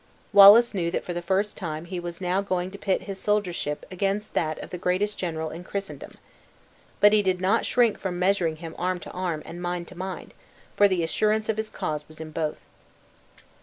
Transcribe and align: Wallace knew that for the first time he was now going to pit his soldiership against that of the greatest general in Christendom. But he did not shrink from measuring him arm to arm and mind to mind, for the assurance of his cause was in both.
Wallace 0.33 0.73
knew 0.73 0.89
that 0.89 1.03
for 1.05 1.13
the 1.13 1.21
first 1.21 1.55
time 1.55 1.85
he 1.85 1.99
was 1.99 2.19
now 2.19 2.41
going 2.41 2.71
to 2.71 2.79
pit 2.79 3.03
his 3.03 3.19
soldiership 3.19 3.85
against 3.91 4.33
that 4.33 4.57
of 4.57 4.71
the 4.71 4.79
greatest 4.79 5.15
general 5.15 5.51
in 5.51 5.63
Christendom. 5.63 6.17
But 6.99 7.13
he 7.13 7.21
did 7.21 7.39
not 7.39 7.67
shrink 7.67 7.99
from 7.99 8.17
measuring 8.17 8.55
him 8.55 8.73
arm 8.79 8.99
to 9.01 9.11
arm 9.11 9.43
and 9.45 9.61
mind 9.61 9.87
to 9.89 9.95
mind, 9.95 10.33
for 10.75 10.87
the 10.87 11.03
assurance 11.03 11.49
of 11.49 11.57
his 11.57 11.69
cause 11.69 12.07
was 12.07 12.19
in 12.19 12.31
both. 12.31 12.63